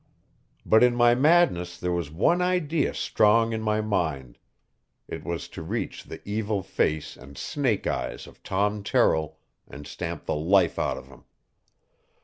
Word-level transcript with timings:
But 0.65 0.81
in 0.81 0.95
my 0.95 1.13
madness 1.13 1.77
there 1.79 1.91
was 1.91 2.09
one 2.09 2.41
idea 2.41 2.95
strong 2.95 3.53
in 3.53 3.61
my 3.61 3.81
mind. 3.81 4.39
It 5.07 5.23
was 5.23 5.47
to 5.49 5.61
reach 5.61 6.05
the 6.05 6.27
evil 6.27 6.63
face 6.63 7.15
and 7.15 7.37
snake 7.37 7.85
eyes 7.85 8.25
of 8.25 8.41
Tom 8.41 8.81
Terrill, 8.81 9.37
and 9.67 9.85
stamp 9.85 10.25
the 10.25 10.33
life 10.33 10.79
out 10.79 10.97
of 10.97 11.05
him. 11.09 11.25